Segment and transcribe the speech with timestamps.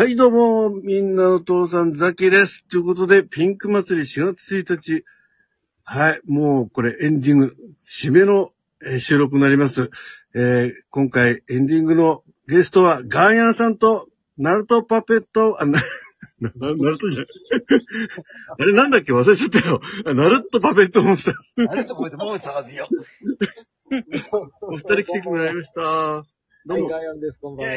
[0.00, 2.66] はい、どうも、みんなの父さん、ザキです。
[2.66, 5.04] ということで、ピンク祭り4月1日。
[5.84, 9.90] はい、もうこれエンディング、締めの、えー収録になります。
[10.34, 14.08] えー今回エンディングのゲストはガーヤンさんと、
[14.38, 15.82] ナルトパペット、あ、な、
[16.40, 17.26] なナルトじゃん。
[18.58, 19.12] あれなんだっけ？
[19.12, 19.82] 忘れちゃったよ。
[20.06, 21.70] あナルトパペットモンスター。
[21.70, 22.88] あれとこうやってモンスターズよ。
[24.62, 26.24] お二人来てもらいました。
[26.64, 27.72] どうも、ガイアンです、こんばんは。
[27.72, 27.76] あ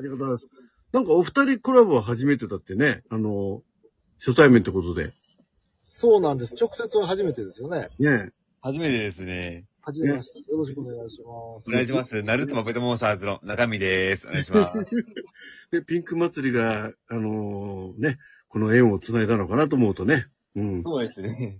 [0.00, 0.67] りがとうございます。
[0.92, 3.62] なんかお二人コラボは初めてだってね、あの、
[4.18, 5.12] 初対面ってことで。
[5.76, 6.54] そうなんです。
[6.58, 7.88] 直接は初めてですよね。
[7.98, 9.64] ね初めてですね。
[9.82, 10.38] はじめまして。
[10.50, 11.70] よろしくお願いします。
[11.70, 12.22] お願いします。
[12.22, 14.26] ナルトマペトモンスターズの中身です。
[14.26, 14.86] お願いします。
[15.70, 18.18] で、 ピンク祭りが、あのーね、
[18.48, 20.26] この縁を繋いだのかなと思うとね。
[20.56, 20.82] うん。
[20.82, 21.56] そうですね。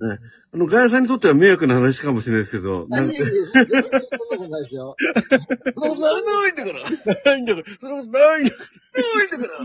[0.52, 4.96] あの、ガヤさんにとっては迷惑な話かもしれないですけど、いんかえいそんなことないですよ。
[5.76, 6.80] そんなことないんだから。
[7.24, 8.56] ないんだから、そんなことないんだか
[9.16, 9.58] ないんだから。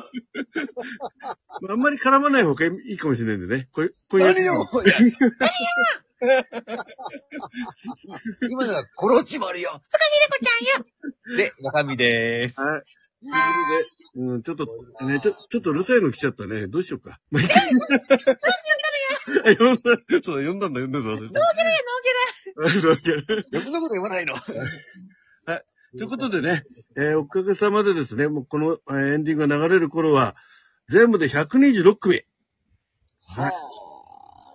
[1.62, 1.74] ら。
[1.74, 3.70] あんまり絡まない方がいいかもしれないんでね。
[3.72, 4.26] こういう、こういう。
[4.34, 4.68] 何よ
[8.50, 9.82] 今のはコロチマルよ。
[9.90, 11.38] ふかみれこちゃんよ。
[11.38, 12.60] で、中身です。
[12.62, 12.82] はい。
[12.82, 13.38] というこ
[13.72, 14.68] とで、うん、ちょっと、
[15.06, 16.68] ね、ちょ、ちょっとうるさいの来ちゃったね。
[16.68, 17.20] どうしようか。
[17.32, 17.50] まあ、いい
[19.58, 19.82] 呼 んだ、
[20.24, 21.10] そうだ、呼んだんだ、呼んだんだ。
[21.10, 21.44] ノーゲラや、
[22.56, 23.12] ノーゲ
[23.56, 23.62] ラ。
[23.62, 24.36] そんなこと言わないの。
[25.96, 26.64] ということでね、
[26.98, 30.36] えーおかげさまでですね、もうこの、えーエンディングが流れる頃は、
[30.90, 32.24] 全部で126組。
[33.28, 33.52] はあ、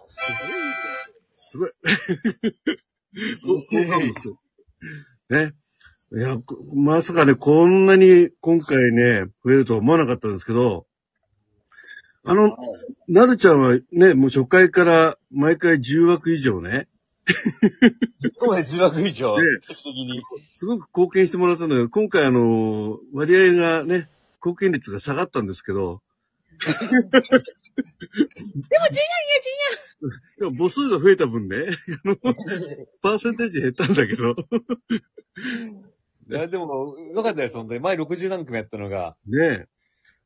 [0.08, 0.20] す
[1.32, 1.70] すごい。
[5.30, 5.54] ね。
[6.10, 10.86] いや、こまさかね、こんなに今回ね、増えるとは思わなかったんですけど、
[12.24, 12.56] あの、
[13.08, 16.88] なるちゃんはね、もう初回から毎回10枠以上ね、
[18.36, 19.36] そうです、10枠以上。
[20.50, 26.00] すごく貢献してもらったんだけど、今回あの、割合がね、貢献率が下がったんですけど、
[26.58, 27.40] でも、ジュニ
[28.00, 28.00] ア
[28.80, 31.66] よ、ジュでも母数が増えた分ね、
[32.04, 32.16] あの、
[33.02, 34.34] パーセンテージ減ったんだけど、
[36.30, 37.80] いや、でも、よかったです、本当に。
[37.80, 39.16] 前60何組やったのが。
[39.26, 39.66] ね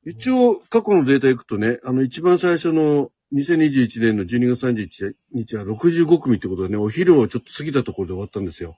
[0.05, 0.11] え。
[0.11, 8.77] 一応、過去のデータいくとね、あの、一番最初の2021年の12月31日は65組ってことでね、お昼をちょっと過ぎたところで終わったんですよ。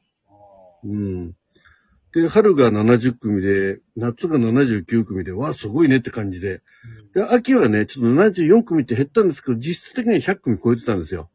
[0.85, 1.35] うん。
[2.13, 6.63] で、春が70組で、夏が79組で、わあ、すごいねって感じで。
[7.15, 11.31] で、秋はね、ちょっと74組って減ったんですけど、実質的には100組超えてたんですよ。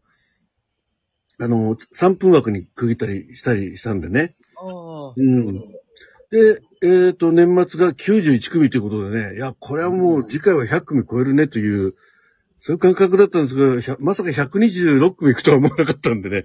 [1.39, 4.35] あの、3分枠に区切ったりしたりしたんでね。
[5.09, 5.59] あうん。
[6.31, 11.95] で、えっ、と、年末が91組ということでね、いや、これはもう次回は100組超えるねという、
[12.57, 16.43] そういう感覚だったんですが、ひゃまさか126組いくとは思わなかったんでね。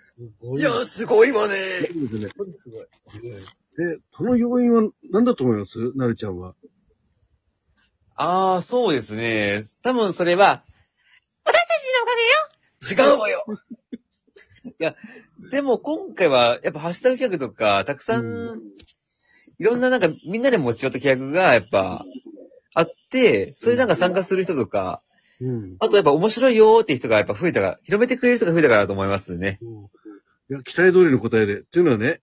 [0.00, 0.60] すごい。
[0.60, 1.54] いや、すごいわね。
[1.90, 2.82] そうですごい。
[3.76, 5.92] で、その要因は何だと思います？
[5.96, 6.54] なるちゃんは。
[8.16, 9.62] ああ、そうですね。
[9.82, 10.62] 多分それは、
[11.44, 13.44] 私たちのおかげよ違うわよ
[13.92, 13.96] い
[14.78, 14.94] や、
[15.50, 18.62] でも今回は、やっぱハッシュタグ企画とか、たくさん、う
[19.58, 22.04] いろんななんか、みんなで持ち寄った企画が、やっぱ、
[22.74, 25.02] あって、それなんか参加する人とか、
[25.40, 25.76] うん。
[25.80, 29.58] あとやっぱ面白いよーって人がやっぱ増えたから、広めてくれる人が増えたからと思いますね。
[30.50, 31.60] いや、期待通りの答えで。
[31.60, 32.20] っていうのはね、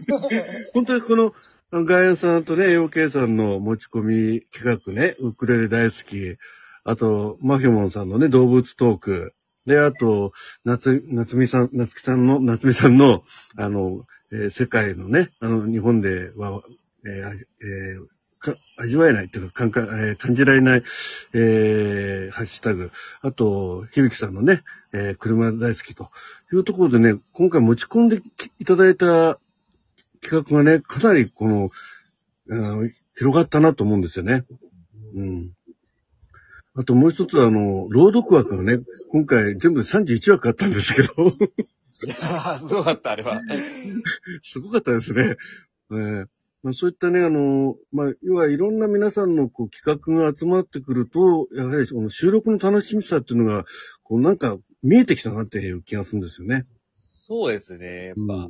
[0.74, 1.34] 本当にこの、
[1.72, 6.36] ガイアンさんとね、AOK さんの持ち込み企画ね、ウクレレ大好き。
[6.84, 9.34] あと、マフィモンさんのね、動物トーク。
[9.66, 10.32] で、あと、
[10.64, 13.22] 夏、夏美さん、夏木さんの、夏美さんの、
[13.56, 16.62] あの、えー世界のね、あの、日本では、
[17.06, 17.12] えー
[17.66, 18.06] えー
[18.38, 20.82] か味わえないっていうか、感かえー感じられない、
[21.32, 22.90] えーハッシュタグ。
[23.20, 24.62] あと、響さんのね、
[24.92, 26.10] えー車大好きと
[26.52, 28.20] いうところでね、今回持ち込んで
[28.58, 29.38] いただいた
[30.22, 31.70] 企画がね、かなりこの、
[32.50, 34.44] あの広がったなと思うんですよね。
[35.14, 35.52] うん。
[36.74, 43.40] あともう一つあの、朗読枠がね、今回全部で31枠あったんですけど、いやー、すごかった、あれは。
[44.42, 45.36] すごかったですね。
[45.90, 46.26] えー
[46.62, 53.64] まあ、そういったね、あの、まあ、要はいろんな皆さんのこう企画が集まってくると、やはりその収録の楽しみさっていうのが、
[54.04, 56.66] こうなんか見えてきたなっていう気がするんですよね。
[56.96, 58.34] そうですね、やっぱ。
[58.34, 58.48] うん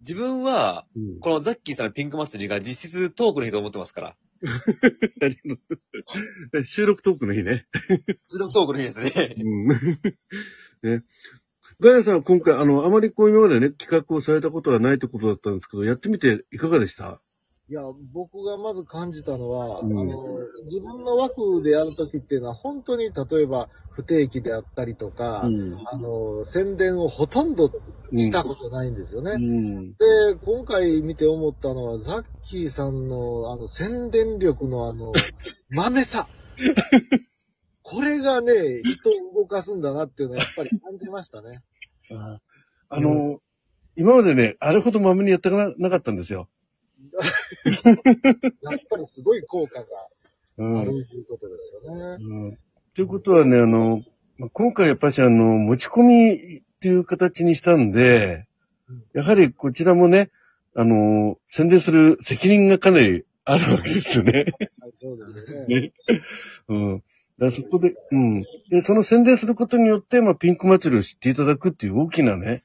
[0.00, 4.16] 自分は、うんこのザッキーさんのピンク祭りが実質トークの日と思ってますから。
[6.66, 7.66] 収録トークの日ね。
[8.30, 9.34] 収録トークの日ですね。
[9.38, 9.68] うん。
[10.82, 11.04] ね。
[11.80, 17.22] ガヤさんは今回、あの、あまりこう今までね、企画をされたことはないってことだったんですけど、やってみていかがでした？
[17.70, 17.82] いや、
[18.12, 25.78] 僕がまず感じたのは、うんあの、自分の枠でやるときっていうのは、本当に例えば不定期であったりとか、うん。
[25.86, 27.70] あの、宣伝をほとんど
[28.16, 29.34] したことないんですよね。
[29.34, 29.92] うん。
[29.92, 29.96] で、
[30.44, 35.12] 今回見て思ったのは、ザッキーさんの、あの、宣伝力のあの、
[35.70, 36.26] 豆さ。
[37.82, 41.62] これがね、人を動かすんだなっていうのはやっぱり感じましたね。
[42.10, 42.40] あ
[42.88, 43.38] あの、
[43.94, 46.48] 今までね、あれほどまめにやってななかったんですよ。
[48.70, 49.86] やっぱりすごい効果が
[50.58, 50.80] うん。
[50.80, 52.24] あるということですよね。
[52.24, 52.58] うん。
[52.94, 54.02] ということはね、あの、
[54.36, 58.46] まあ今回やっぱしあの、持ち込みっていう形にしたんで
[58.88, 60.30] うん、やはりこちらもね、
[60.74, 64.32] あの、宣伝する責任がかなりあるわけですよね。
[64.80, 65.66] はい、そうですよね。
[65.68, 65.92] ね。
[66.68, 67.02] うん。
[67.38, 68.42] だそこで、うん。
[68.70, 72.64] で、その宣伝することによって、まあ、ピンク祭りを知っていただくっていう大きなね、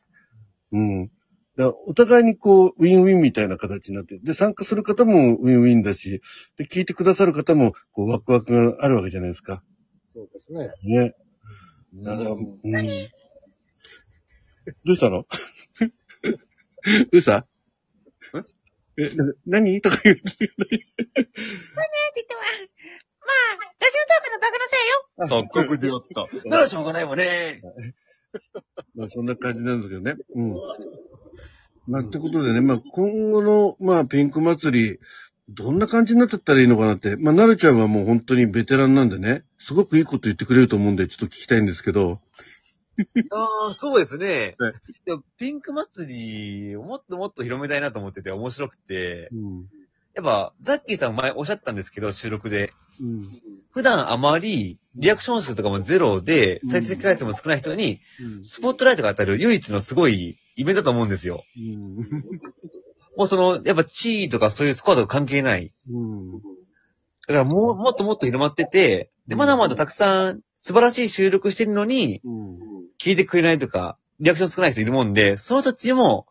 [0.71, 1.11] うん。
[1.57, 6.21] だお互いにこう、ウィンウィンみたいな形になって、で、参加する方もウィンウィンだし、
[6.57, 9.63] で、聞いてくださる方も、こう、ワクワクがあるわけじゃないですか。
[10.13, 10.71] そうですね。
[10.83, 11.15] ね。
[11.93, 12.61] だから、うん。
[14.83, 15.25] どうしたの？
[17.11, 17.45] どうした
[18.97, 19.81] え、な何？
[19.81, 20.15] とか言う。
[20.15, 20.51] って言っ
[22.27, 25.43] ては、まあ、ラジオトークのバカのせいよ。
[25.43, 26.27] 即刻出よった。
[26.49, 27.61] ならしょうがないわね。
[28.95, 30.15] まあそんな感じなんですけどね。
[30.35, 30.55] うん。
[31.87, 34.99] まあ、ってことでね、まあ今後の、まあピンク祭り、
[35.49, 37.17] どんな感じになってったらいいのかなって。
[37.17, 42.19] まあ、なるちゃんはもう本当にベテランなんでね、すごくいいこと言ってくれると思うんで、ちょっと聞きたいんですけど。
[43.31, 44.73] ああ、そうですねはい。
[45.37, 49.65] ピンク祭りをもっともっと広めたいなと思ってて面白くて、うん。
[50.15, 52.71] やっぱ、ザッキーさん前おっしゃったんですけど、収録で。
[53.01, 53.21] うん。
[53.71, 57.99] 普段あまり、リアクション数とかもゼロで、再生回数も少ない人に、
[58.43, 61.43] スポットライトが当たる唯一のすごいイベントだと思うんですよ。
[61.57, 61.95] うん。
[63.17, 65.73] もうその、やっぱ地位とかそういうスコアとか関係ない。
[65.89, 66.31] うん。
[67.27, 72.57] だからもう、もっともっと広まってて、で、まだまだたくさん素晴らしい収録してるのに、うん。
[72.99, 76.25] 聞いてくれないとか、リアクション少ない人いるもんで、その人たちも、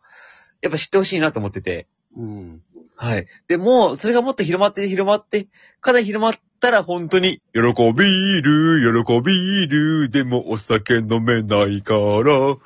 [0.61, 1.87] やっぱ知ってほしいなと思ってて。
[2.15, 2.61] うん。
[2.95, 3.27] はい。
[3.47, 5.47] で、もう、それがもっと広まって広まって、
[5.81, 7.61] かなり広まったら本当に、喜
[7.93, 12.57] びる、喜びる、でもお酒飲めないから、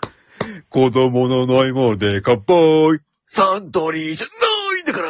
[0.69, 5.09] 子供のないもので乾杯、サントリーじゃないんだから、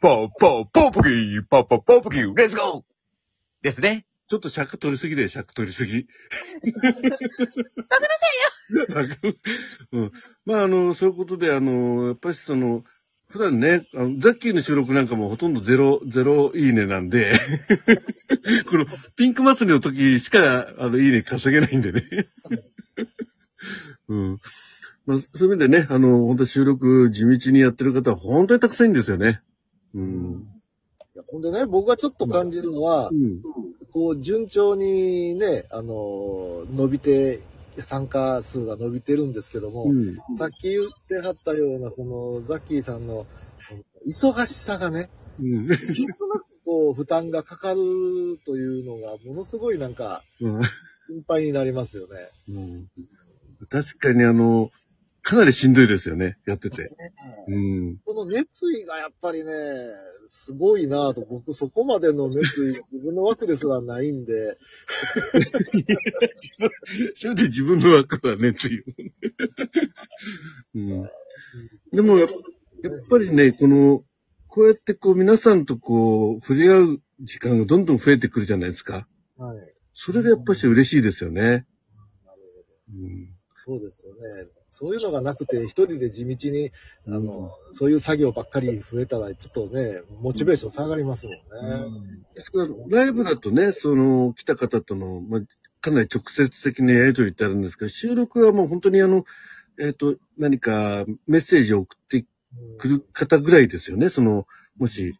[0.00, 2.82] パーパーパープキー、パーパーパープキー、レッツゴー
[3.62, 4.04] ですね。
[4.28, 6.06] ちょっと尺取りすぎで、尺取りすぎ。
[6.62, 7.06] バカの
[9.12, 9.30] せいよ
[9.92, 10.12] うん。
[10.44, 12.82] まあ、あの、そういうことで、あの、やっぱりその、
[13.28, 17.32] 普段ね、あのザッキーの収録なんかもほとんどゼロ、ゼロいいねなんで、
[18.70, 22.02] このピンク祭りの時しか、あの、いいね稼げないんでね。
[24.08, 24.40] うん。
[25.06, 29.40] まあ、そういう意味でね、あの、本当収録地道にやってる方は本当にたくさんいるんですよね。
[29.94, 30.46] うん。
[31.14, 33.42] いやほんでね、僕がちょっと感じるのは、うん。
[33.92, 37.40] こう、順調にね、あの、伸びて、
[37.78, 40.16] 参加数が伸びてるんですけども、うん。
[40.34, 43.26] さっき言ってはったような、その、ザッキーさんの、
[44.06, 45.10] 忙しさがね、
[45.40, 45.72] うん。
[45.72, 45.80] いつ
[46.26, 50.60] なくこう、負担がかかるというのが、ものすごいなんか、うん
[51.08, 52.30] 心配になりますよね。
[52.48, 52.88] うん
[53.68, 54.70] 確かにあの、
[55.26, 56.88] かなりしんどいですよね、やってて。
[57.48, 57.96] うん。
[58.04, 59.52] この熱意がやっぱりね、
[60.26, 64.56] すごいなぁと、僕そこまでの熱意、 自分の枠ですらないんで、
[67.16, 68.84] それで自分の枠は熱意を。
[70.76, 71.10] うん。
[71.90, 74.04] でもやっ、やっぱりね、この、
[74.46, 79.08] こうやってこう皆さんとこう、触れ合う時間がどんどん増えてくるじゃないですか。
[79.36, 79.74] はい。
[79.92, 81.42] それでやっぱし嬉しいですよね。
[81.42, 81.66] なる
[82.54, 83.06] ほど。
[83.06, 83.35] うん。
[83.64, 84.20] そうですよね。
[84.68, 86.70] そういうのがなくて、一人で地道に、
[87.06, 91.40] あの、そういう作業ばっかり増えたら、ちょっとね、モチベーション下がりますもんね。
[92.34, 95.40] ですから、ライブだとね、その、来た方との、まあ、
[95.80, 99.24] かなり直接的なやりとりってあるんですけど、収録はもう本当にあの、
[99.80, 104.46] えっ、と、何かメッセージを送ってうんくる方ぐらいですよね、その、
[104.76, 105.18] もし、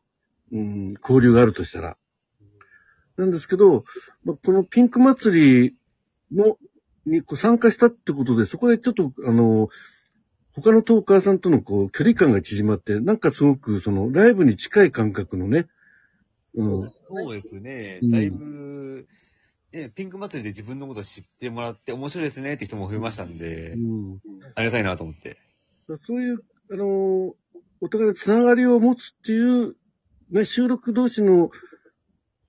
[0.53, 1.97] うん、交流があるとしたら。
[3.17, 3.85] なんですけど、
[4.25, 5.77] まあ、このピンク祭り
[6.33, 6.59] の、
[7.07, 9.69] にこう参加したってことで、そこでちょっと、あの、
[10.53, 15.67] 他のトーカーさんとのこう、距離感が縮まって、なんかすごくその、ライブに近い感覚のね、
[16.55, 19.07] うん、そうですねうんだいぶ、
[19.73, 24.21] ね、ピンク祭りで自分のこと知ってもらって面白いですねって人も増えましたんで、うん。
[24.55, 25.37] ありがたいなと思って。
[25.87, 27.35] そういう、あの、
[27.81, 29.77] お互いのつながりを持つっていう、
[30.31, 31.51] ね、収録同士の、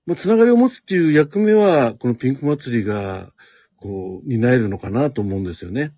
[0.06, 3.32] まあ、つながりを持つっていう役目は、このピンク祭りが、
[3.80, 5.92] こう、担えるのかなと思うんですよね。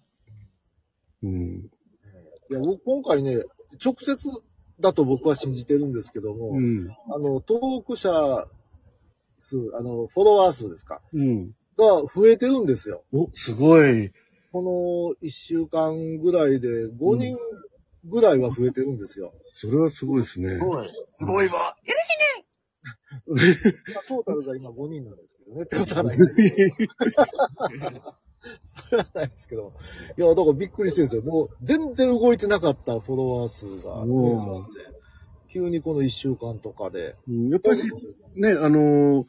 [1.22, 1.70] うん。
[2.50, 3.42] いや、僕今回ね、
[3.84, 4.16] 直接
[4.80, 6.88] だと僕は信じてるんですけども、うん。
[7.08, 8.10] あの、登録者
[9.38, 11.54] 数、あの、フォロワー数ですか、うん。
[11.76, 13.04] が増えてるんですよ。
[13.12, 14.12] お、すごい。
[14.52, 17.38] この1週間ぐらいで5人
[18.04, 19.32] ぐらいは増えてるんですよ。
[19.54, 20.58] それはすごいですね。
[21.10, 21.76] すごいわ。
[21.84, 22.46] よろしね。
[23.94, 25.62] ま あトータルが今5人なんですけどね。
[25.64, 28.14] ってことはないんですけど。
[28.90, 29.72] それはないですけど。
[30.16, 31.22] いや、だからびっくりしてるんですよ。
[31.22, 34.66] もう全然動いてなかったフォロワー数が、おー
[35.52, 37.16] 急にこの1週間とかで。
[37.28, 37.82] うんやっぱり
[38.36, 39.26] ね、あのー、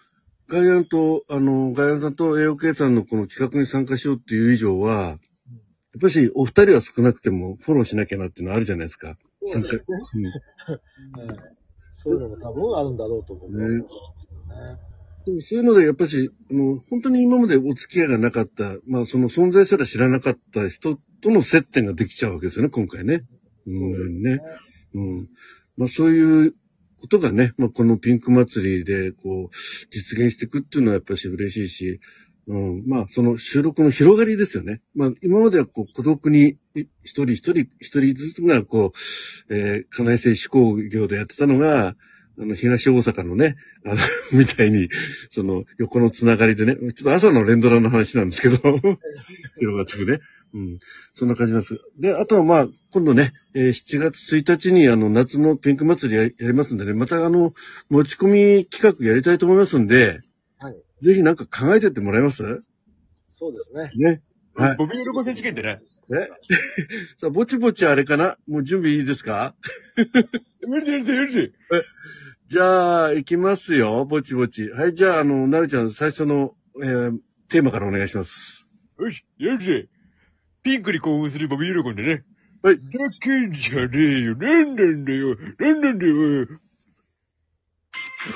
[0.48, 9.18] ガイアンと、あのー、ガイアンさんと AOK さんのこの企画に参加しようっていう以上は、やっぱりお二人は少なくてもフォローしなきゃなっていうのはあるじゃないですか。
[9.48, 9.70] 参加。
[9.78, 10.26] うん
[11.28, 11.62] はい
[11.94, 13.60] そういうのも多分あるんだろうと思うんで
[14.16, 14.80] すよね。
[15.26, 23.24] でもそういうので、やっぱし、あの、本当に今までお付き合いがなかった、まあその存在すら知らなかった人との接点ができちゃうわけですよね、今回ね。
[23.68, 24.40] うん、ね。
[24.96, 25.30] うん。
[25.78, 26.56] まあそういう
[27.00, 29.56] ことがね、まあこのピンク祭りで、こう、
[29.92, 32.00] 実現していくっていうのはやっぱし嬉しいし、
[32.48, 32.84] うん。
[32.88, 34.82] まあその収録の広がりですよね。
[34.96, 38.92] まあ今まではこう孤独にい一人一人、一人ずつがこ
[39.50, 41.96] う、えー、家内製手工業でやってたのが、
[42.40, 43.98] あの、東大阪のね、あの、
[44.34, 44.90] みたいに、
[45.30, 48.58] その、横のつながりでね、ちょっと朝の連ドラの話なんですけど、
[49.60, 50.20] 広がってくね。
[50.54, 50.80] うん。
[51.14, 51.80] そんな感じなんです。
[52.00, 57.54] で、あとはまあ、今度ね、えー7月1日にあの、夏のピンク祭りややりますんでね、またあの、
[57.90, 58.28] 持ち込
[58.60, 60.22] み企画やりたいと思いますんで、
[60.58, 60.76] はい。
[61.02, 62.64] ぜひなんか考えてってもらえます？
[63.30, 63.92] そうですね。
[63.96, 64.22] ね。
[64.54, 64.78] はい。
[64.78, 65.80] ボビーロコ選手権ってね。
[66.10, 66.30] え？
[67.20, 68.38] さあ、ぼちぼちあれかな？
[68.48, 69.56] もう準備いいですか？
[70.68, 71.84] 無理だ、無理だ、無理だ。
[72.48, 74.70] じゃあ、行きますよ、ぼちぼち。
[74.70, 77.18] はい、じゃあ、あの、なるちゃん、最初の、えー、
[77.48, 78.68] テーマからお願いします。
[79.00, 79.88] よし、やるぜ。
[80.64, 82.24] ピンクに興奮するボビーロコンでね。
[82.62, 82.78] はい。
[82.78, 82.84] だ
[83.22, 84.36] けんじゃねえよ。
[84.36, 85.36] なんなんだよ。
[85.58, 86.48] なんなんだよ。
[88.24, 88.34] 母